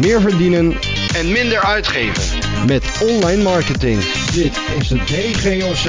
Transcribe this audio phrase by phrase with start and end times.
[0.00, 0.72] meer verdienen
[1.14, 2.38] en minder uitgeven.
[2.66, 3.98] met online marketing.
[4.34, 5.86] Dit is de DGOC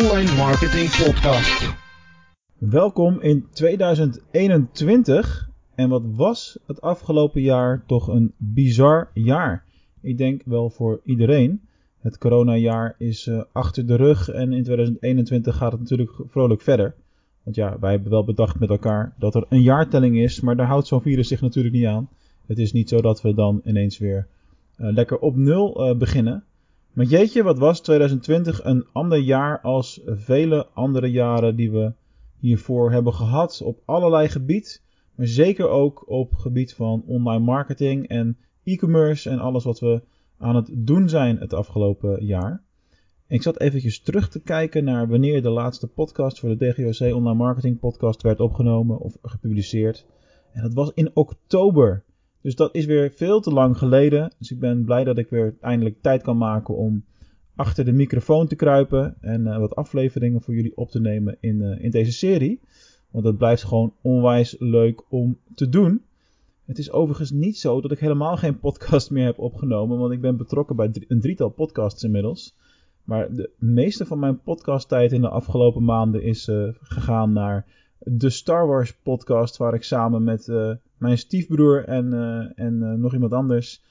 [0.00, 1.74] Online Marketing Podcast.
[2.58, 5.48] Welkom in 2021.
[5.74, 9.64] En wat was het afgelopen jaar toch een bizar jaar?
[10.00, 11.60] Ik denk wel voor iedereen.
[12.00, 16.94] Het coronajaar is uh, achter de rug en in 2021 gaat het natuurlijk vrolijk verder.
[17.42, 20.66] Want ja, wij hebben wel bedacht met elkaar dat er een jaartelling is, maar daar
[20.66, 22.08] houdt zo'n virus zich natuurlijk niet aan.
[22.50, 24.26] Het is niet zo dat we dan ineens weer
[24.78, 26.44] uh, lekker op nul uh, beginnen.
[26.92, 31.92] Maar jeetje, wat was 2020 een ander jaar als vele andere jaren die we
[32.38, 34.82] hiervoor hebben gehad op allerlei gebied.
[35.14, 40.00] Maar zeker ook op gebied van online marketing en e-commerce en alles wat we
[40.38, 42.62] aan het doen zijn het afgelopen jaar.
[43.26, 47.34] Ik zat eventjes terug te kijken naar wanneer de laatste podcast voor de DGOC Online
[47.34, 50.06] Marketing Podcast werd opgenomen of gepubliceerd.
[50.52, 52.02] En dat was in oktober.
[52.40, 54.32] Dus dat is weer veel te lang geleden.
[54.38, 57.04] Dus ik ben blij dat ik weer eindelijk tijd kan maken om
[57.56, 61.60] achter de microfoon te kruipen en uh, wat afleveringen voor jullie op te nemen in,
[61.60, 62.60] uh, in deze serie.
[63.10, 66.02] Want het blijft gewoon onwijs leuk om te doen.
[66.64, 70.20] Het is overigens niet zo dat ik helemaal geen podcast meer heb opgenomen, want ik
[70.20, 72.56] ben betrokken bij een drietal podcasts inmiddels.
[73.04, 77.66] Maar de meeste van mijn podcasttijd in de afgelopen maanden is uh, gegaan naar
[77.98, 80.48] de Star Wars podcast, waar ik samen met
[81.00, 83.82] mijn stiefbroer en, uh, en nog iemand anders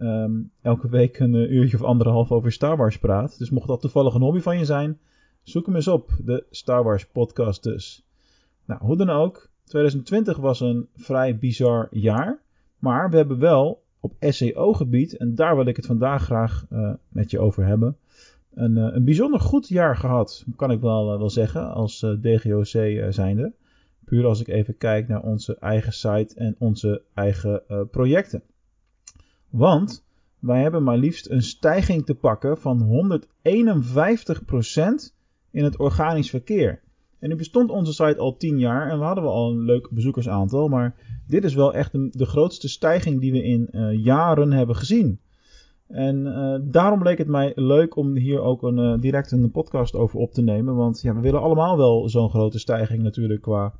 [0.00, 3.38] um, elke week een uurtje of anderhalf over Star Wars praat.
[3.38, 4.98] Dus mocht dat toevallig een hobby van je zijn,
[5.42, 8.04] zoek hem eens op, de Star Wars podcast dus.
[8.64, 12.40] Nou, hoe dan ook, 2020 was een vrij bizar jaar,
[12.78, 16.66] maar we hebben wel op SEO-gebied, en daar wil ik het vandaag graag
[17.08, 17.96] met je over hebben,
[18.54, 23.52] een, een bijzonder goed jaar gehad, kan ik wel, wel zeggen, als DGOC zijnde.
[24.06, 28.42] Puur als ik even kijk naar onze eigen site en onze eigen uh, projecten.
[29.50, 30.04] Want
[30.38, 33.22] wij hebben maar liefst een stijging te pakken van 151%
[35.50, 36.80] in het organisch verkeer.
[37.18, 40.68] En nu bestond onze site al 10 jaar en we hadden al een leuk bezoekersaantal.
[40.68, 40.94] Maar
[41.26, 45.20] dit is wel echt de, grootste stijging die we in uh, jaren hebben gezien.
[45.86, 50.18] En uh, daarom leek het mij leuk om hier ook een, direct een podcast over
[50.18, 50.76] op te nemen.
[50.76, 53.74] Want ja, we willen allemaal wel zo'n grote stijging natuurlijk qua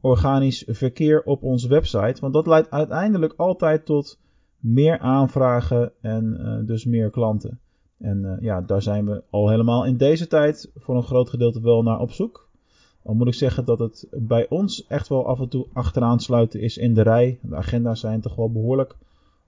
[0.00, 2.20] organisch verkeer op onze website.
[2.20, 4.18] Want dat leidt uiteindelijk altijd tot
[4.58, 7.58] meer aanvragen en uh, dus meer klanten.
[7.98, 11.60] En uh, ja, daar zijn we al helemaal in deze tijd voor een groot gedeelte
[11.60, 12.48] wel naar op zoek.
[13.02, 16.60] Al moet ik zeggen dat het bij ons echt wel af en toe achteraan sluiten
[16.60, 17.38] is in de rij.
[17.42, 18.96] De agenda's zijn toch wel behoorlijk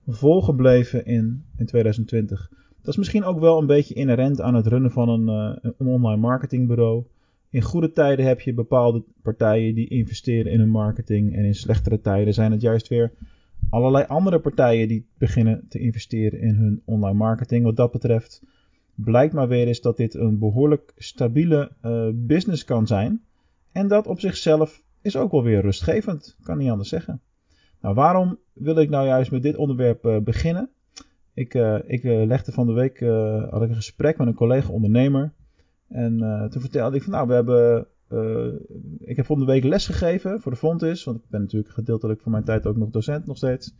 [0.07, 2.49] volgebleven in, in 2020.
[2.77, 5.87] Dat is misschien ook wel een beetje inherent aan het runnen van een, uh, een
[5.87, 7.03] online marketingbureau.
[7.51, 11.35] In goede tijden heb je bepaalde partijen die investeren in hun marketing.
[11.35, 13.11] En in slechtere tijden zijn het juist weer
[13.69, 17.63] allerlei andere partijen die beginnen te investeren in hun online marketing.
[17.63, 18.43] Wat dat betreft
[18.95, 23.21] blijkt maar weer eens dat dit een behoorlijk stabiele uh, business kan zijn.
[23.71, 27.21] En dat op zichzelf is ook wel weer rustgevend, kan niet anders zeggen.
[27.81, 30.69] Nou, waarom wil ik nou juist met dit onderwerp uh, beginnen?
[31.33, 32.99] Ik, uh, ik legde van de week
[33.49, 35.33] had ik een gesprek met een collega ondernemer.
[35.91, 37.87] En uh, toen vertelde ik van nou, we hebben.
[38.11, 38.53] Uh,
[38.99, 41.03] ik heb volgende week les gegeven voor de Fontis.
[41.03, 43.75] Want ik ben natuurlijk gedeeltelijk voor mijn tijd ook nog docent nog steeds.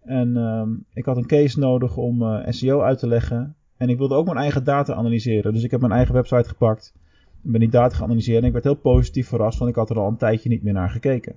[0.00, 3.56] En um, ik had een case nodig om uh, SEO uit te leggen.
[3.76, 5.52] En ik wilde ook mijn eigen data analyseren.
[5.52, 6.94] Dus ik heb mijn eigen website gepakt.
[7.44, 8.40] En ben die data geanalyseerd.
[8.40, 10.72] En ik werd heel positief verrast, want ik had er al een tijdje niet meer
[10.72, 11.34] naar gekeken.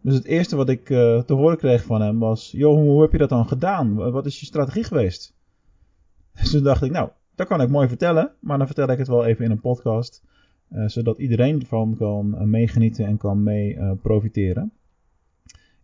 [0.00, 3.18] Dus het eerste wat ik te horen kreeg van hem was: Joh, hoe heb je
[3.18, 3.94] dat dan gedaan?
[3.94, 5.34] Wat is je strategie geweest?
[6.40, 9.08] Dus toen dacht ik, nou, dat kan ik mooi vertellen, maar dan vertel ik het
[9.08, 10.22] wel even in een podcast.
[10.72, 14.72] Uh, zodat iedereen ervan kan uh, meegenieten en kan mee uh, profiteren.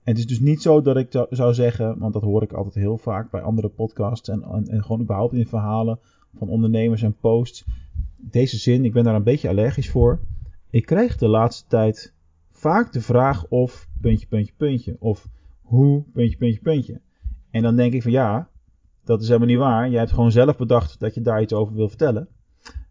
[0.02, 2.74] En het is dus niet zo dat ik zou zeggen, want dat hoor ik altijd
[2.74, 5.98] heel vaak bij andere podcasts en, en, en gewoon überhaupt in verhalen
[6.36, 7.64] van ondernemers en posts.
[8.16, 10.20] Deze zin, ik ben daar een beetje allergisch voor.
[10.70, 12.14] Ik kreeg de laatste tijd
[12.50, 14.96] vaak de vraag of puntje, puntje, puntje.
[14.98, 15.28] Of
[15.62, 17.00] hoe, puntje, puntje, puntje.
[17.50, 18.48] En dan denk ik van ja,
[19.08, 19.88] dat is helemaal niet waar.
[19.88, 22.28] Jij hebt gewoon zelf bedacht dat je daar iets over wil vertellen.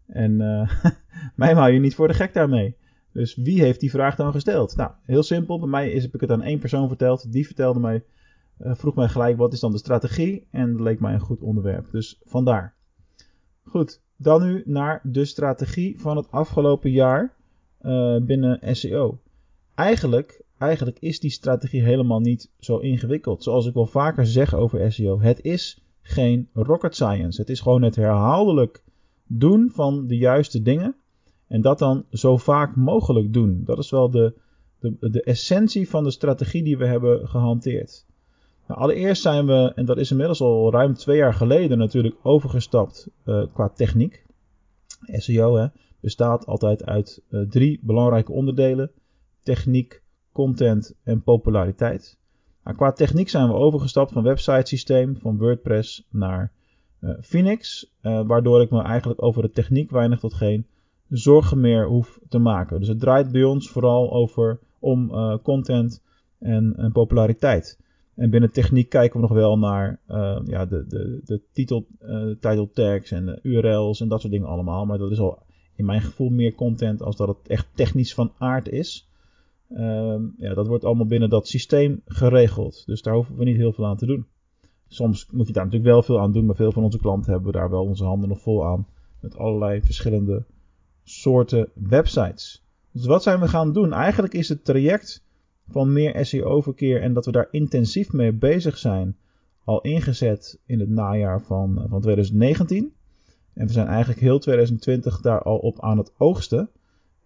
[0.06, 0.70] En uh,
[1.34, 2.76] mij hou je niet voor de gek daarmee.
[3.12, 4.76] Dus wie heeft die vraag dan gesteld?
[4.76, 5.58] Nou, heel simpel.
[5.58, 7.32] Bij mij is, heb ik het aan één persoon verteld.
[7.32, 8.04] Die vertelde mij,
[8.60, 10.46] uh, vroeg mij gelijk wat is dan de strategie.
[10.50, 11.90] En dat leek mij een goed onderwerp.
[11.90, 12.74] Dus vandaar.
[13.62, 17.34] Goed, dan nu naar de strategie van het afgelopen jaar
[17.82, 19.20] uh, binnen SEO.
[19.74, 23.42] Eigenlijk, eigenlijk is die strategie helemaal niet zo ingewikkeld.
[23.42, 25.20] Zoals ik wel vaker zeg over SEO.
[25.20, 27.40] Het is geen rocket science.
[27.40, 28.82] Het is gewoon het herhaaldelijk
[29.26, 30.96] doen van de juiste dingen.
[31.46, 33.62] En dat dan zo vaak mogelijk doen.
[33.64, 34.34] Dat is wel de,
[34.78, 38.06] de, de essentie van de strategie die we hebben gehanteerd.
[38.66, 43.08] Nou, allereerst zijn we, en dat is inmiddels al ruim twee jaar geleden natuurlijk, overgestapt
[43.24, 44.26] uh, qua techniek.
[45.06, 45.66] SEO hè,
[46.00, 48.90] bestaat altijd uit uh, drie belangrijke onderdelen:
[49.42, 50.02] techniek,
[50.32, 52.17] content en populariteit.
[52.68, 56.52] Nou, qua techniek zijn we overgestapt van websitesysteem, van WordPress naar
[57.00, 60.66] uh, Phoenix, waardoor ik me eigenlijk over de techniek weinig tot geen
[61.08, 62.78] zorgen meer hoef te maken.
[62.78, 65.10] Dus het draait bij ons vooral over om
[65.42, 66.02] content
[66.38, 67.78] en, en populariteit.
[68.14, 70.00] En binnen techniek kijken we nog wel naar
[70.44, 71.86] ja, de, de, de titel,
[72.40, 74.86] title tags en de URL's en dat soort dingen allemaal.
[74.86, 75.42] Maar dat is al
[75.76, 79.07] in mijn gevoel meer content als dat het echt technisch van aard is.
[79.68, 82.82] Uh, ja, dat wordt allemaal binnen dat systeem geregeld.
[82.86, 84.26] Dus daar hoeven we niet heel veel aan te doen.
[84.86, 87.52] Soms moet je daar natuurlijk wel veel aan doen, maar veel van onze klanten hebben
[87.52, 88.86] daar wel onze handen nog vol aan.
[89.20, 90.44] Met allerlei verschillende
[91.04, 92.64] soorten websites.
[92.92, 93.92] Dus wat zijn we gaan doen?
[93.92, 95.24] Eigenlijk is het traject
[95.68, 99.16] van meer SEO-verkeer en dat we daar intensief mee bezig zijn,
[99.64, 102.92] al ingezet in het najaar van, van 2019.
[103.54, 106.70] En we zijn eigenlijk heel 2020 daar al op aan het oogsten.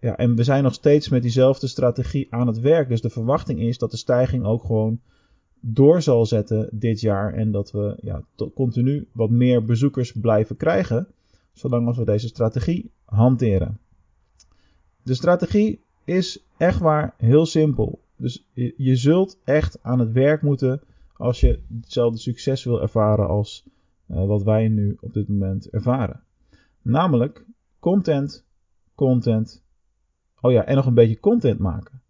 [0.03, 2.87] Ja, en we zijn nog steeds met diezelfde strategie aan het werk.
[2.87, 4.99] Dus de verwachting is dat de stijging ook gewoon
[5.59, 7.33] door zal zetten dit jaar.
[7.33, 8.23] En dat we ja,
[8.53, 11.07] continu wat meer bezoekers blijven krijgen.
[11.53, 13.79] Zolang als we deze strategie hanteren.
[15.03, 17.99] De strategie is echt waar heel simpel.
[18.15, 18.45] Dus
[18.77, 20.81] je, zult echt aan het werk moeten
[21.17, 23.63] als je hetzelfde succes wil ervaren als
[24.07, 26.23] uh, wat wij nu op dit moment ervaren.
[26.81, 27.45] Namelijk
[27.79, 28.43] content,
[28.95, 29.63] content.
[30.43, 32.01] Oh ja, en nog een beetje content maken.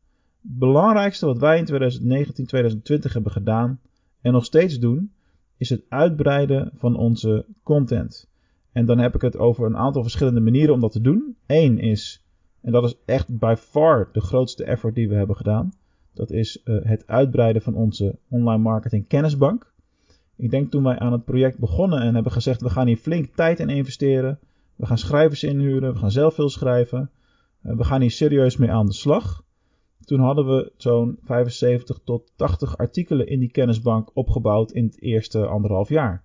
[0.41, 3.80] Het belangrijkste wat wij in 2019, 2020 hebben gedaan
[4.21, 5.12] en nog steeds doen,
[5.57, 8.30] is het uitbreiden van onze content.
[8.71, 11.35] En dan heb ik het over een aantal verschillende manieren om dat te doen.
[11.45, 12.24] Eén is,
[12.62, 15.74] en dat is echt by far de grootste effort die we hebben gedaan,
[16.13, 19.74] dat is uh, het uitbreiden van onze online marketing kennisbank.
[20.36, 23.36] Ik denk toen wij aan het project begonnen en hebben gezegd we gaan hier flink
[23.36, 24.39] tijd in investeren.
[24.75, 27.09] We gaan schrijvers inhuren, we gaan zelf veel schrijven.
[27.63, 29.44] Uh, we gaan hier serieus mee aan de slag.
[30.06, 35.45] Toen hadden we zo'n 75 tot 80 artikelen in die kennisbank opgebouwd in het eerste
[35.45, 36.24] anderhalf jaar.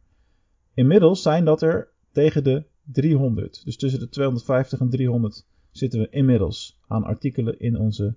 [0.74, 3.64] Inmiddels zijn dat er tegen de 300.
[3.64, 8.14] Dus tussen de 250 en 300 zitten we inmiddels aan artikelen in onze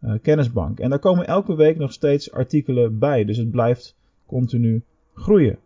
[0.00, 0.80] uh, kennisbank.
[0.80, 3.24] En daar komen elke week nog steeds artikelen bij.
[3.24, 4.82] Dus het blijft continu
[5.14, 5.58] groeien.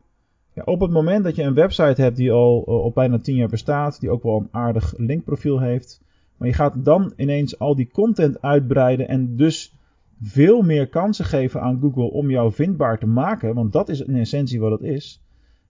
[0.54, 3.34] Ja, op het moment dat je een website hebt die al uh, op bijna 10
[3.34, 6.00] jaar bestaat, die ook wel een aardig linkprofiel heeft,
[6.38, 9.74] maar je gaat dan ineens al die content uitbreiden en dus
[10.22, 14.16] veel meer kansen geven aan Google om jou vindbaar te maken, want dat is in
[14.16, 15.22] essentie wat het is,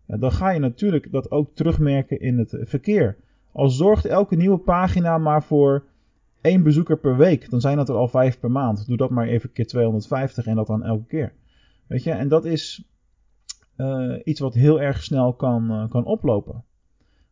[0.07, 3.17] dan ga je natuurlijk dat ook terugmerken in het verkeer.
[3.53, 5.85] Al zorgt elke nieuwe pagina maar voor
[6.41, 8.87] één bezoeker per week, dan zijn dat er al vijf per maand.
[8.87, 11.33] Doe dat maar even keer 250 en dat dan elke keer.
[11.87, 12.85] Weet je, en dat is
[13.77, 16.65] uh, iets wat heel erg snel kan, uh, kan oplopen.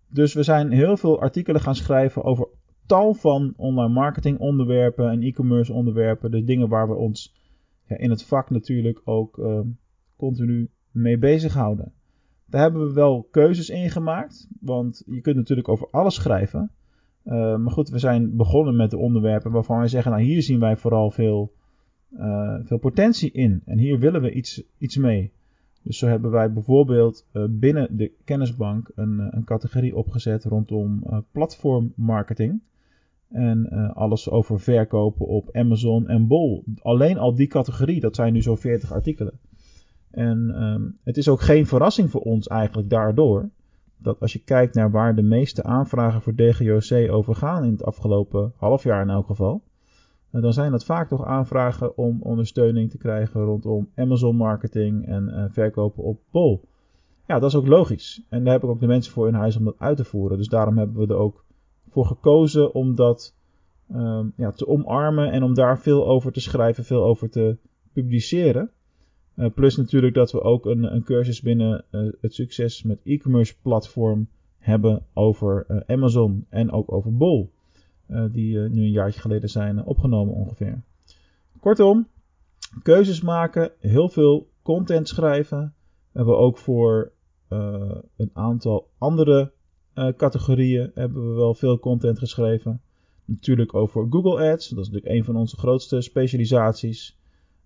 [0.09, 2.49] Dus we zijn heel veel artikelen gaan schrijven over
[2.87, 6.31] tal van online marketing onderwerpen en e-commerce onderwerpen.
[6.31, 7.35] De dingen waar we ons
[7.87, 9.61] ja, in het vak natuurlijk ook uh,
[10.17, 11.93] continu mee bezighouden.
[12.47, 16.71] Daar hebben we wel keuzes in gemaakt, want je kunt natuurlijk over alles schrijven.
[17.25, 20.61] Uh, maar goed, we zijn begonnen met de onderwerpen waarvan wij zeggen, nou hier zien
[20.61, 21.53] wij vooral veel,
[22.19, 23.63] uh, veel potentie in.
[23.65, 25.33] En hier willen we iets, iets mee.
[25.83, 31.03] Dus zo hebben wij bijvoorbeeld uh, binnen de kennisbank een, een categorie opgezet rondom
[31.33, 32.61] platformmarketing.
[33.37, 36.65] En alles over verkopen op Amazon en Bol.
[36.83, 39.39] Alleen al die categorie, dat zijn nu zo'n 40 artikelen.
[40.11, 43.51] En um, het is ook geen verrassing voor ons eigenlijk daardoor
[43.99, 47.85] dat als je kijkt naar waar de meeste aanvragen voor DGOC over gaan in het
[47.85, 49.63] afgelopen half jaar in elk geval,
[50.31, 55.29] eh, dan zijn dat vaak toch aanvragen om ondersteuning te krijgen rondom Amazon marketing en
[55.29, 56.65] uh, verkopen op Bol.
[57.27, 58.23] Ja, dat is ook logisch.
[58.29, 60.39] En daar heb ik ook de mensen voor in huis om dat uit te voeren.
[60.39, 61.45] Dus daarom hebben we er ook
[61.89, 63.35] voor gekozen om dat
[63.95, 67.57] um, ja, te omarmen en om daar veel over te schrijven, veel over te
[67.93, 68.71] publiceren.
[69.37, 73.55] Uh, plus natuurlijk dat we ook een, een cursus binnen uh, het succes met e-commerce
[73.63, 74.29] platform
[74.59, 77.51] hebben over uh, Amazon en ook over Bol.
[78.31, 80.83] die nu een jaartje geleden zijn opgenomen ongeveer.
[81.61, 82.09] Kortom,
[82.83, 85.75] keuzes maken, heel veel content schrijven.
[86.13, 87.13] We hebben ook voor
[88.17, 89.53] een aantal andere
[90.17, 92.81] categorieën hebben we wel veel content geschreven.
[93.25, 97.19] Natuurlijk over Google Ads, dat is natuurlijk een van onze grootste specialisaties.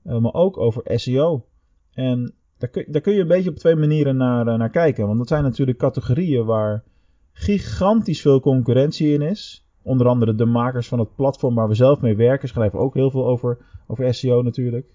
[0.03, 1.45] maar ook over SEO.
[1.93, 5.07] En daar kun, daar kun je een beetje op twee manieren naar, eh, naar kijken.
[5.07, 6.85] Want dat zijn natuurlijk categorieën waar
[7.33, 9.65] gigantisch veel concurrentie in is.
[9.83, 13.11] Onder andere de makers van het platform waar we zelf mee werken schrijven ook heel
[13.11, 14.95] veel over, over SEO natuurlijk.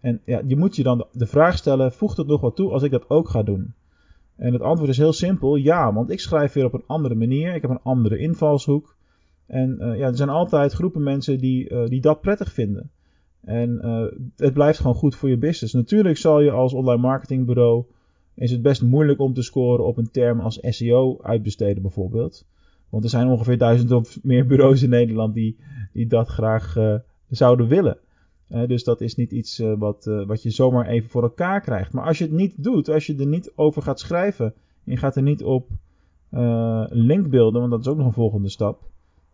[0.00, 2.82] En ja, je moet je dan de vraag stellen, voegt het nog wat toe als
[2.82, 3.74] ik dat ook ga doen?
[4.36, 7.54] En het antwoord is heel simpel, ja, want ik schrijf weer op een andere manier.
[7.54, 8.96] Ik heb een andere invalshoek.
[9.46, 12.90] En uh, ja, er zijn altijd groepen mensen die, uh, die dat prettig vinden.
[13.40, 14.04] En uh,
[14.36, 15.74] het blijft gewoon goed voor je business.
[15.74, 17.84] Natuurlijk zal je als online marketingbureau
[18.34, 22.46] is het best moeilijk om te scoren op een term als SEO uitbesteden bijvoorbeeld.
[22.88, 25.56] Want er zijn ongeveer duizend of meer bureaus in Nederland die,
[25.92, 26.76] die dat graag
[27.28, 27.98] zouden willen.
[28.48, 31.92] Dus dat is niet iets uh, wat, wat je zomaar even voor elkaar krijgt.
[31.92, 35.16] Maar als je het niet doet, als je er niet over gaat schrijven, je gaat
[35.16, 35.68] er niet op
[36.88, 38.82] link beelden, want dat is ook nog een volgende stap,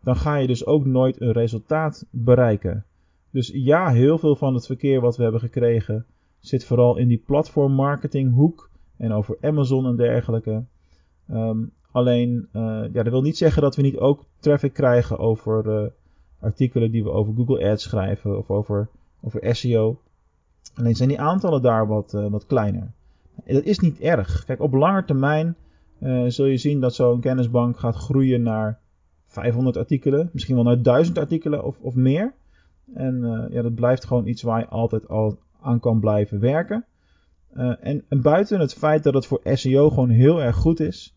[0.02, 2.84] dan ga je dus ook nooit een resultaat bereiken.
[3.30, 6.06] Dus ja, heel veel van het verkeer wat we hebben gekregen
[6.38, 10.64] zit vooral in die platform marketing hoek en over Amazon en dergelijke.
[11.30, 15.92] Um, alleen, ja, dat wil niet zeggen dat we niet ook traffic krijgen over
[16.40, 18.88] artikelen die we over Google Ads schrijven of over,
[19.20, 20.00] over SEO.
[20.74, 22.92] Alleen zijn die aantallen daar wat, uh, wat kleiner.
[23.44, 24.44] Dat is niet erg.
[24.44, 25.56] Kijk, op lange termijn
[26.26, 28.78] zul je zien dat zo'n kennisbank gaat groeien naar
[29.26, 32.32] 500 artikelen, misschien wel naar 1000 artikelen of, of meer.
[32.94, 36.84] En uh, ja, dat blijft gewoon iets waar je altijd al aan kan blijven werken.
[37.80, 41.14] En, en, buiten het feit dat het voor SEO gewoon heel erg goed is,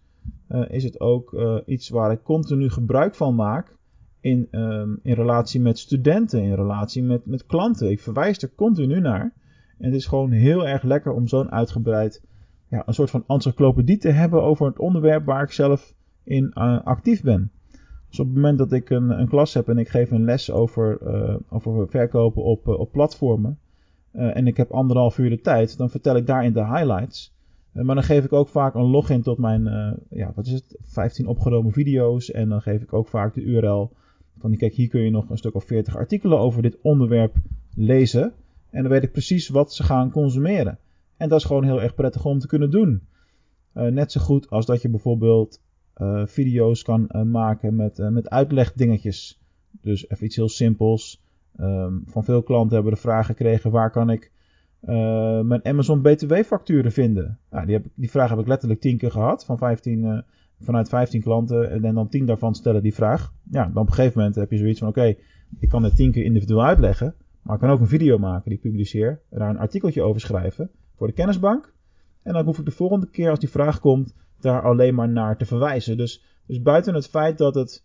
[0.67, 3.75] is het ook iets waar ik continu gebruik van maak
[4.23, 7.91] in, um, in relatie met studenten, in relatie met, met klanten.
[7.91, 9.33] Ik verwijs er continu naar.
[9.77, 12.23] En het is gewoon heel erg lekker om zo'n uitgebreid,
[12.69, 16.53] ja, een soort van encyclopedie te hebben over het onderwerp waar ik zelf in
[16.83, 17.51] actief ben.
[18.09, 20.51] Dus op het moment dat ik een, een klas heb en ik geef een les
[20.51, 23.57] over, uh, over verkopen op, uh, op platformen.
[24.11, 27.33] En ik heb anderhalf uur de tijd, dan vertel ik daarin de highlights.
[27.71, 29.63] maar dan geef ik ook vaak een login tot mijn,
[30.09, 32.31] ja, wat is het, 15 opgenomen video's.
[32.31, 33.91] En dan geef ik ook vaak de URL
[34.39, 37.35] van, kijk, hier kun je nog een stuk of 40 artikelen over dit onderwerp
[37.75, 38.33] lezen.
[38.69, 40.77] En dan weet ik precies wat ze gaan consumeren.
[41.17, 43.01] En dat is gewoon heel erg prettig om te kunnen doen.
[43.73, 45.61] net zo goed als dat je bijvoorbeeld
[45.97, 49.41] uh, video's kan uh, maken met, met uitlegdingetjes.
[49.81, 51.21] Dus even iets heel simpels.
[51.59, 54.31] Um, van veel klanten hebben we de vraag gekregen: waar kan ik
[55.43, 57.39] mijn Amazon BTW-facturen vinden?
[57.49, 59.45] Nou, die, heb, die vraag heb ik letterlijk 10 keer gehad.
[59.45, 60.23] Van 15,
[60.61, 61.83] vanuit 15 klanten.
[61.83, 63.33] En dan 10 daarvan stellen die vraag.
[63.51, 65.15] Ja, dan op een gegeven moment heb je zoiets van: oké,
[65.59, 67.15] ik kan het 10 keer individueel uitleggen.
[67.41, 69.21] Maar ik kan ook een video maken die ik publiceer.
[69.29, 71.73] Daar een artikeltje over schrijven voor de kennisbank.
[72.21, 75.37] En dan hoef ik de volgende keer als die vraag komt daar alleen maar naar
[75.37, 75.97] te verwijzen.
[75.97, 77.83] Dus, dus buiten het feit dat het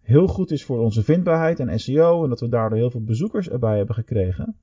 [0.00, 3.48] heel goed is voor onze vindbaarheid en SEO en dat we daardoor heel veel bezoekers
[3.48, 4.56] erbij hebben gekregen,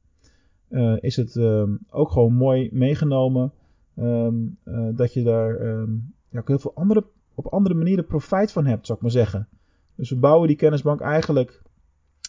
[0.70, 3.51] uh, is het um, ook gewoon mooi meegenomen
[3.98, 7.06] um, uh, dat je daar um, ja, heel veel andere,
[7.39, 9.48] op andere manieren profijt van hebt, zou ik maar zeggen.
[9.96, 11.62] Dus we bouwen die kennisbank eigenlijk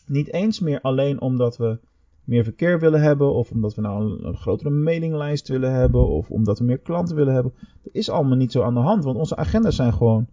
[0.06, 1.78] niet eens meer alleen omdat we
[2.24, 6.58] meer verkeer willen hebben, of omdat we nou een, grotere mailinglijst willen hebben, of omdat
[6.58, 7.52] we meer klanten willen hebben.
[7.82, 10.26] Dat is allemaal niet zo aan de hand, want onze agendas zijn gewoon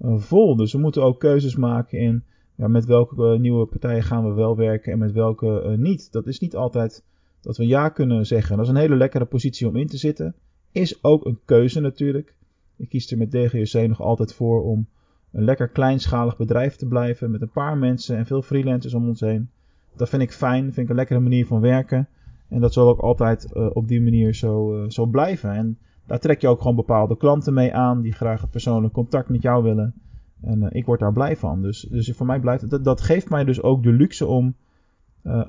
[0.00, 0.56] uh, vol.
[0.56, 2.24] Dus we moeten ook keuzes maken in
[2.54, 6.12] ja, met welke uh, nieuwe partijen gaan we wel werken en met welke uh, niet.
[6.12, 7.04] Dat is niet altijd
[7.40, 8.56] dat we ja kunnen zeggen.
[8.56, 10.34] Dat is een hele lekkere positie om in te zitten.
[10.72, 12.34] Is ook een keuze natuurlijk.
[12.76, 14.86] Ik kies er met DGOC nog altijd voor om
[15.32, 19.20] een lekker kleinschalig bedrijf te blijven met een paar mensen en veel freelancers om ons
[19.20, 19.48] heen.
[19.96, 22.08] Dat vind ik fijn, vind ik een lekkere manier van werken.
[22.48, 25.50] En dat zal ook altijd uh, op die manier zo, uh, zo blijven.
[25.50, 29.28] En daar trek je ook gewoon bepaalde klanten mee aan die graag het persoonlijk contact
[29.28, 29.94] met jou willen.
[30.40, 31.62] En uh, ik word daar blij van.
[31.62, 34.54] Dus, dus voor mij blijft dat, dat geeft mij dus ook de luxe om,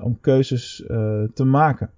[0.00, 0.84] om keuzes
[1.34, 1.90] te maken.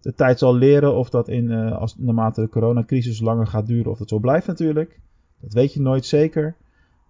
[0.00, 3.98] De tijd zal leren of dat in, als, naarmate de coronacrisis langer gaat duren, of
[3.98, 5.00] dat zo blijft natuurlijk.
[5.40, 6.56] Dat weet je nooit zeker.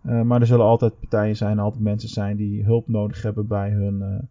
[0.03, 4.29] maar er zullen altijd partijen zijn, altijd mensen zijn die hulp nodig hebben bij hun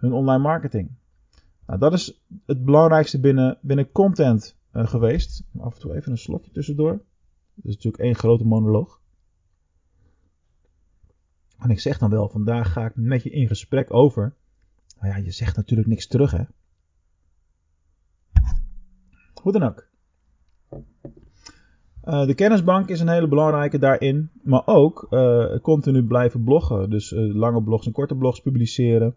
[0.00, 0.90] hun online marketing.
[1.66, 5.44] Nou, dat is het belangrijkste binnen, binnen content uh, geweest.
[5.58, 6.92] Af en toe even een slokje tussendoor.
[7.54, 9.00] Dat is natuurlijk één grote monoloog.
[11.58, 14.34] En ik zeg dan wel, vandaag ga ik met je in gesprek over.
[15.00, 16.42] Nou ja, je zegt natuurlijk niks terug, hè.
[19.42, 19.88] Hoe dan ook.
[22.04, 24.30] Uh, de kennisbank is een hele belangrijke daarin.
[24.42, 26.90] Maar ook uh, continu blijven bloggen.
[26.90, 29.14] Dus lange blogs en korte blogs publiceren.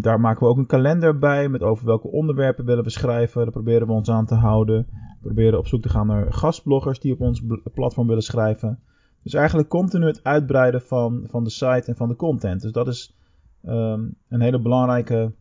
[0.00, 3.42] Daar maken we ook een kalender bij met over welke onderwerpen willen we schrijven.
[3.42, 4.86] Daar proberen we ons aan te houden.
[4.90, 7.42] We proberen op zoek te gaan naar gastbloggers die op ons
[7.74, 8.80] platform willen schrijven.
[9.22, 12.62] Dus eigenlijk continu het uitbreiden van, van de site en van de content.
[12.62, 13.16] Dus dat is
[13.64, 15.32] um, een hele belangrijke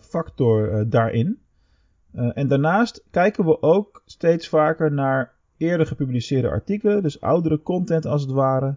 [0.00, 1.38] factor daarin.
[2.16, 8.06] Uh, en daarnaast kijken we ook steeds vaker naar eerder gepubliceerde artikelen, dus oudere content
[8.06, 8.76] als het ware.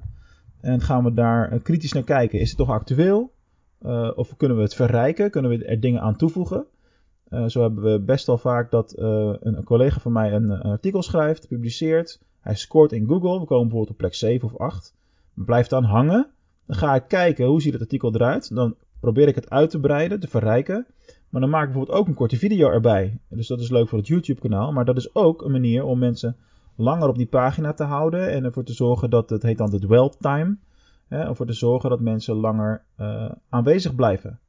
[0.61, 2.39] En gaan we daar kritisch naar kijken.
[2.39, 3.31] Is het toch actueel?
[3.85, 5.31] Uh, of kunnen we het verrijken?
[5.31, 6.65] Kunnen we er dingen aan toevoegen?
[7.47, 11.47] Zo hebben we best wel vaak dat een, collega van mij een, een, artikel schrijft,
[11.47, 12.21] publiceert.
[12.39, 13.39] Hij scoort in Google.
[13.39, 14.95] We komen bijvoorbeeld op plek 7 of 8.
[15.33, 16.27] Blijft dan hangen.
[16.65, 18.55] Dan ga ik kijken hoe ziet het artikel eruit.
[18.55, 20.85] Dan probeer ik het uit te breiden, te verrijken.
[21.29, 23.19] Maar dan maak ik bijvoorbeeld ook een korte video erbij.
[23.27, 24.71] Dus dat is leuk voor het YouTube kanaal.
[24.71, 26.35] Maar dat is ook een manier om mensen
[26.75, 28.31] langer op die pagina te houden.
[28.31, 30.57] En ervoor te zorgen dat het heet dan de dwell time.
[31.07, 34.39] Hè, ervoor te zorgen dat mensen langer uh, aanwezig blijven.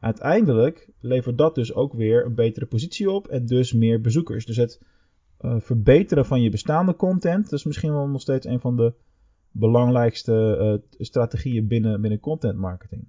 [0.00, 4.46] Uiteindelijk levert dat dus ook weer een betere positie op en dus meer bezoekers.
[4.46, 4.80] Dus het
[5.40, 8.92] uh, verbeteren van je bestaande content, dat is misschien wel nog steeds een van de
[9.50, 13.06] belangrijkste uh, strategieën binnen, binnen content marketing.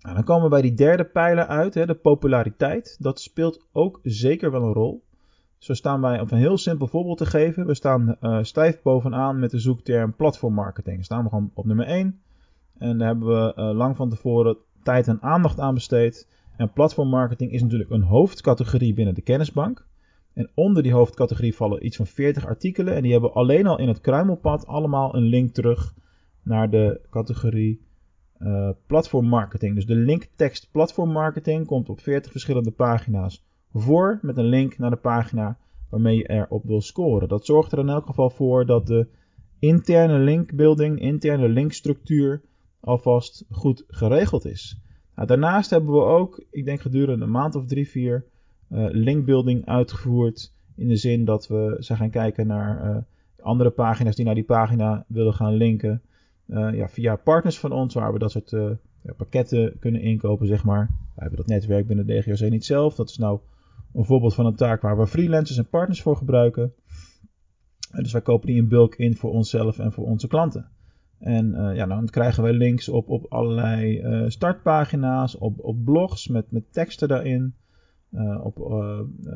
[0.00, 2.96] Nou, dan komen we bij die derde pijler uit, hè, de populariteit.
[2.98, 5.02] Dat speelt ook zeker wel een rol.
[5.58, 9.38] Zo staan wij, om een heel simpel voorbeeld te geven, we staan uh, stijf bovenaan
[9.38, 10.96] met de zoekterm platformmarketing.
[10.96, 12.20] Daar staan we gewoon op nummer 1.
[12.78, 16.28] En daar hebben we uh, lang van tevoren tijd en aandacht aan besteed.
[16.56, 19.86] En platformmarketing is natuurlijk een hoofdcategorie binnen de kennisbank.
[20.32, 22.94] En onder die hoofdcategorie vallen iets van 40 artikelen.
[22.94, 25.94] En die hebben alleen al in het kruimelpad allemaal een link terug
[26.42, 27.88] naar de categorie
[28.42, 29.74] uh, platformmarketing.
[29.74, 34.96] Dus de linktekst platformmarketing komt op 40 verschillende pagina's voor met een link naar de
[34.96, 37.28] pagina waarmee je erop wil scoren.
[37.28, 39.06] Dat zorgt er in elk geval voor dat de
[39.58, 42.40] interne linkbuilding, interne linkstructuur
[42.80, 44.80] alvast goed geregeld is.
[45.14, 48.24] Nou, daarnaast hebben we ook, ik denk gedurende een maand of drie, vier,
[48.72, 50.52] uh, linkbuilding uitgevoerd.
[50.76, 52.96] In de zin dat we zijn gaan kijken naar uh,
[53.40, 56.02] andere pagina's die naar die pagina willen gaan linken.
[56.50, 58.50] Uh, ja, via partners van ons, waar we dat soort
[59.02, 60.86] ja, pakketten kunnen inkopen, zeg maar.
[60.86, 62.94] Wij hebben dat netwerk binnen DGOC niet zelf.
[62.94, 63.40] Dat is nou
[63.94, 66.72] een voorbeeld van een taak waar we freelancers en partners voor gebruiken.
[67.90, 70.68] En dus wij kopen die in bulk in voor onszelf en voor onze klanten.
[71.18, 76.50] En uh, ja, dan krijgen wij links op, op allerlei startpagina's, op, op blogs met,
[76.50, 77.54] met teksten daarin,
[78.12, 78.56] uh, op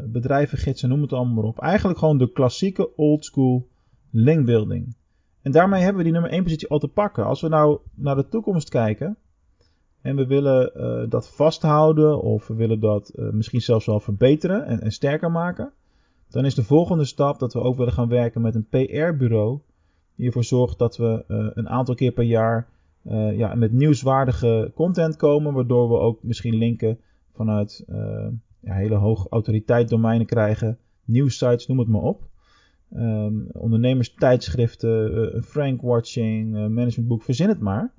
[0.06, 1.58] bedrijvengidsen, noem het allemaal maar op.
[1.58, 3.68] Eigenlijk gewoon de klassieke oldschool
[4.10, 4.94] linkbuilding.
[5.44, 7.24] En daarmee hebben we die nummer 1 positie al te pakken.
[7.24, 9.16] Als we nou naar de toekomst kijken
[10.00, 14.92] en we willen dat vasthouden of we willen dat misschien zelfs wel verbeteren en, en
[14.92, 15.72] sterker maken,
[16.28, 19.60] dan is de volgende stap dat we ook willen gaan werken met een PR-bureau
[20.16, 22.68] die ervoor zorgt dat we uh, een aantal keer per jaar
[23.36, 26.98] ja, met nieuwswaardige content komen, waardoor we ook misschien linken
[27.32, 27.84] vanuit
[28.60, 32.22] ja, hele hoge autoriteit domeinen krijgen, nieuwsites, noem het maar op.
[32.96, 37.92] Um, ondernemerstijdschriften, Frank Watching, managementboek, verzin het maar.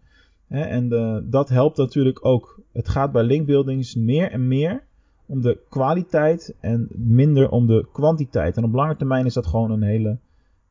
[0.48, 0.90] En
[1.30, 2.62] dat helpt natuurlijk ook.
[2.72, 4.84] Het gaat bij linkbuildings meer en meer
[5.26, 8.58] om de kwaliteit en minder om de kwantiteit.
[8.58, 10.18] En op lange termijn is dat gewoon een hele,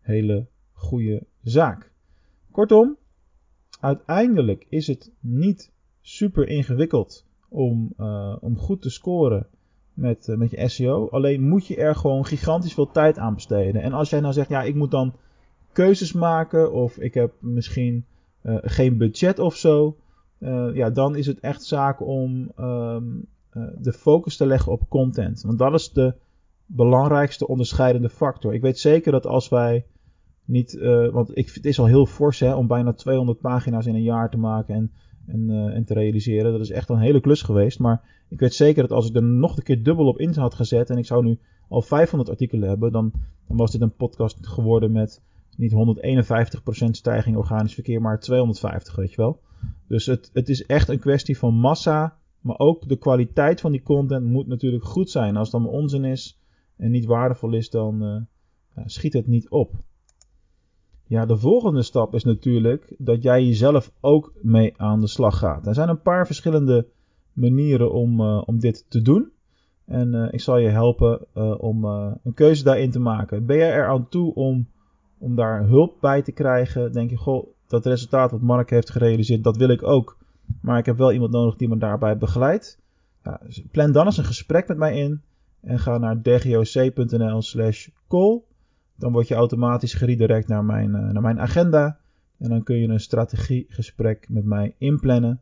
[0.01, 1.91] hele goede zaak.
[2.51, 2.97] Kortom,
[3.81, 7.95] uiteindelijk is het niet super ingewikkeld om,
[8.41, 9.47] om goed te scoren
[9.95, 11.09] met, uh, met je SEO.
[11.09, 13.83] Alleen moet je er gewoon gigantisch veel tijd aan besteden.
[13.83, 15.15] En als jij nou zegt, ja, ik moet dan
[15.73, 18.05] keuzes maken of ik heb misschien
[18.43, 19.97] uh, geen budget of zo.
[20.73, 23.27] ja, dan is het echt zaak om um,
[23.79, 25.43] de focus te leggen op content.
[25.43, 26.15] Want dat is de
[26.67, 28.55] belangrijkste onderscheidende factor.
[28.55, 29.87] Ik weet zeker dat als wij
[30.45, 30.79] niet,
[31.13, 34.31] want ik, het is al heel fors hè, om bijna 200 pagina's in een jaar
[34.31, 34.93] te maken en,
[35.27, 36.53] en, uh, en te realiseren.
[36.53, 37.79] Dat is echt een hele klus geweest.
[37.79, 40.55] Maar ik weet zeker dat als ik er nog een keer dubbel op in had
[40.55, 43.13] gezet en ik zou nu al 500 artikelen hebben, dan,
[43.49, 45.23] dan was dit een podcast geworden met
[45.57, 49.41] niet 151% stijging organisch verkeer, maar 250, weet je wel.
[49.89, 53.83] Dus het, het is echt een kwestie van massa, maar ook de kwaliteit van die
[53.83, 55.37] content moet natuurlijk goed zijn.
[55.37, 56.41] Als het dan onzin is
[56.77, 59.75] en niet waardevol is, dan uh, schiet het niet op.
[61.07, 65.67] Ja, de volgende stap is natuurlijk dat jij jezelf ook mee aan de slag gaat.
[65.67, 66.87] Er zijn een paar verschillende
[67.33, 69.33] manieren om, uh, om dit te doen.
[69.85, 73.47] En uh, ik zal je helpen uh, om een keuze daarin te maken.
[73.47, 74.69] Ben jij er aan toe om,
[75.19, 76.93] om daar hulp bij te krijgen?
[76.93, 80.19] Denk je, goh, dat resultaat wat Mark heeft gerealiseerd, dat wil ik ook.
[80.61, 82.79] Maar ik heb wel iemand nodig die me daarbij begeleidt.
[83.25, 85.23] Ja, dus plan dan eens een gesprek met mij in.
[85.61, 88.43] En ga naar dgoc.nl slash call.
[88.97, 91.99] Dan word je automatisch geredirect naar mijn, uh, naar mijn agenda.
[92.39, 95.41] En dan kun je een strategiegesprek met mij inplannen.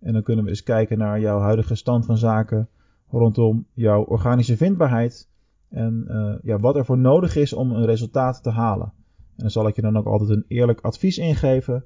[0.00, 2.68] En dan kunnen we eens kijken naar jouw huidige stand van zaken
[3.08, 5.28] rondom jouw organische vindbaarheid.
[5.68, 8.92] En uh, ja, wat er voor nodig is om een resultaat te halen.
[9.16, 11.84] En dan zal ik je dan ook altijd een eerlijk advies ingeven.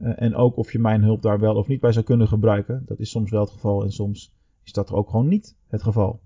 [0.00, 2.82] Uh, en ook of je mijn hulp daar wel of niet bij zou kunnen gebruiken.
[2.86, 6.20] Dat is soms wel het geval en soms is dat ook gewoon niet het geval.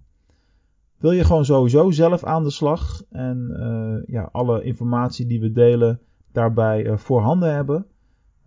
[1.02, 5.52] Wil je gewoon sowieso zelf aan de slag en uh, ja, alle informatie die we
[5.52, 6.00] delen
[6.32, 7.86] daarbij uh, voorhanden hebben?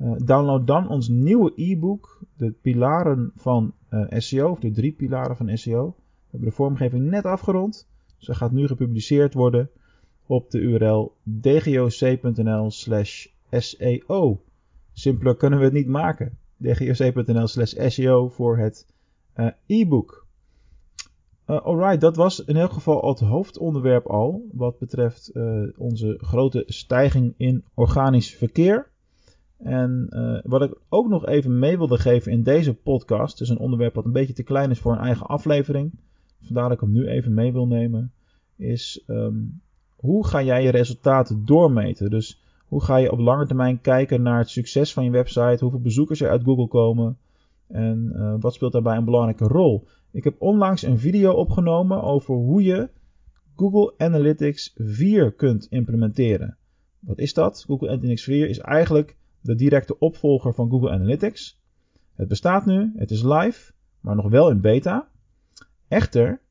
[0.02, 3.74] Uh, download dan ons nieuwe e-book, de pilaren van
[4.10, 5.96] SEO, of de drie pilaren van SEO.
[6.30, 7.88] hebben de vormgeving net afgerond.
[8.18, 9.70] Ze gaat nu gepubliceerd worden
[10.26, 14.42] op de URL dgoc.nl slash SEO.
[14.94, 16.38] Simpeler kunnen we het niet maken.
[16.58, 18.88] dgoc.nl slash SEO voor het
[19.66, 20.25] e-book.
[21.48, 24.46] Uh, alright, dat was in elk geval het hoofdonderwerp al.
[24.52, 28.90] Wat betreft uh, onze grote stijging in organisch verkeer.
[29.58, 33.42] En uh, wat ik ook nog even mee wilde geven in deze podcast.
[33.42, 35.92] is een onderwerp wat een beetje te klein is voor een eigen aflevering.
[36.42, 38.12] Vandaar dat ik hem nu even mee wil nemen.
[38.56, 39.62] Is um,
[39.96, 42.10] hoe ga jij je resultaten doormeten?
[42.10, 45.58] Dus hoe ga je op lange termijn kijken naar het succes van je website?
[45.60, 47.18] Hoeveel bezoekers er uit Google komen?
[47.68, 49.88] En uh, wat speelt daarbij een belangrijke rol?
[50.12, 52.90] Ik heb onlangs een video opgenomen over hoe je
[53.56, 56.58] Google Analytics 4 kunt implementeren.
[57.00, 57.64] Wat is dat?
[57.68, 61.62] Google Analytics 4 is eigenlijk de directe opvolger van Google Analytics.
[62.14, 65.08] Het bestaat nu, het is live, maar nog wel in beta.
[65.88, 66.42] Echter,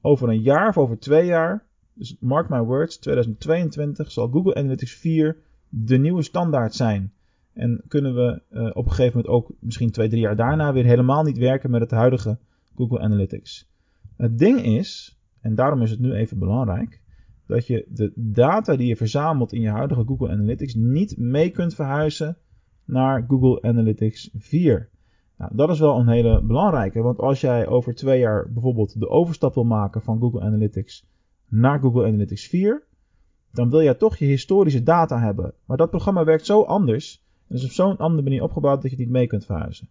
[0.00, 4.94] over een jaar of over twee jaar, dus mark my words, 2022 zal Google Analytics
[4.94, 5.36] 4
[5.68, 7.12] de nieuwe standaard zijn.
[7.54, 10.84] En kunnen we uh, op een gegeven moment ook misschien twee, drie jaar daarna weer
[10.84, 12.38] helemaal niet werken met het huidige
[12.74, 13.70] Google Analytics.
[14.16, 17.00] Het ding is, en daarom is het nu even belangrijk,
[17.46, 21.74] dat je de data die je verzamelt in je huidige Google Analytics niet mee kunt
[21.74, 22.36] verhuizen
[22.84, 24.88] naar Google Analytics 4.
[25.36, 29.08] Nou, dat is wel een hele belangrijke, want als jij over twee jaar bijvoorbeeld de
[29.08, 31.06] overstap wil maken van Google Analytics
[31.48, 32.82] naar Google Analytics 4,
[33.52, 35.54] dan wil jij toch je historische data hebben.
[35.64, 38.96] Maar dat programma werkt zo anders en is op zo'n andere manier opgebouwd dat je
[38.96, 39.88] het niet mee kunt verhuizen.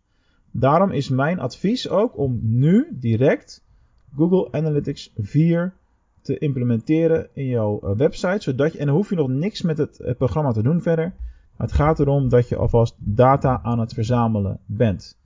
[0.52, 3.64] Daarom is mijn advies ook om nu direct
[4.16, 5.74] Google Analytics 4
[6.22, 9.98] te implementeren in jouw website, zodat je, en dan hoef je nog niks met het,
[9.98, 11.14] het programma te doen verder.
[11.58, 15.20] Het gaat erom dat je alvast data aan het verzamelen bent.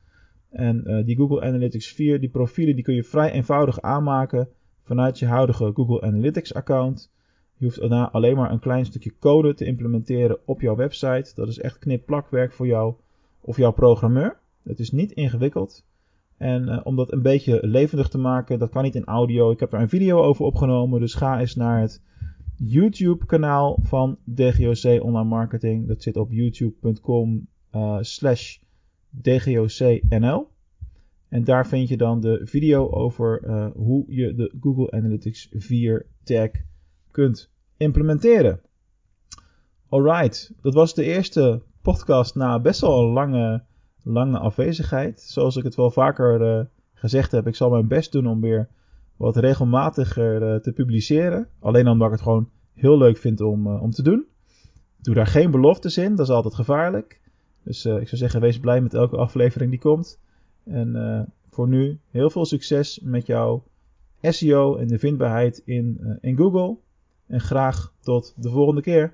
[0.49, 4.47] En uh, die Google Analytics 4, die profielen, die kun je vrij eenvoudig aanmaken
[4.83, 7.11] vanuit je huidige Google Analytics account.
[7.57, 11.31] Je hoeft daarna alleen maar een klein stukje code te implementeren op jouw website.
[11.35, 12.93] Dat is echt knip-plakwerk voor jou
[13.41, 14.37] of jouw programmeur.
[14.63, 15.85] Het is niet ingewikkeld.
[16.37, 19.51] En uh, om dat een beetje levendig te maken, dat kan niet in audio.
[19.51, 22.01] Ik heb er een video over opgenomen, dus ga eens naar het
[22.55, 25.87] YouTube kanaal van DGOC Online Marketing.
[25.87, 28.57] Dat zit op youtube.com uh, slash
[29.09, 30.47] DGOCNL.
[31.29, 36.05] En daar vind je dan de video over uh, hoe je de Google Analytics 4
[36.23, 36.49] tag
[37.15, 38.59] kunt implementeren.
[39.89, 43.63] Alright, dat was de eerste podcast na best wel een lange,
[44.03, 45.21] lange afwezigheid.
[45.21, 48.67] Zoals ik het wel vaker uh, gezegd heb, ik zal mijn best doen om weer
[49.15, 51.47] wat regelmatiger uh, te publiceren.
[51.59, 54.25] Alleen omdat ik het gewoon heel leuk vind om, uh, om te doen.
[55.01, 57.21] Doe daar geen beloftes in, dat is altijd gevaarlijk.
[57.63, 60.19] Dus ik zou zeggen, wees blij met elke aflevering die komt.
[60.63, 63.63] En voor nu heel veel succes met jouw
[64.21, 66.77] SEO en de vindbaarheid in, in Google.
[67.27, 69.13] En graag tot de volgende keer.